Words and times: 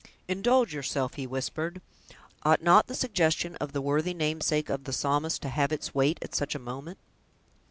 "Indulge 0.27 0.73
yourself," 0.73 1.13
he 1.13 1.27
whispered; 1.27 1.79
"ought 2.41 2.63
not 2.63 2.87
the 2.87 2.95
suggestion 2.95 3.55
of 3.57 3.71
the 3.71 3.83
worthy 3.83 4.15
namesake 4.15 4.67
of 4.67 4.85
the 4.85 4.93
Psalmist 4.93 5.39
to 5.43 5.49
have 5.49 5.71
its 5.71 5.93
weight 5.93 6.17
at 6.23 6.33
such 6.33 6.55
a 6.55 6.57
moment?" 6.57 6.97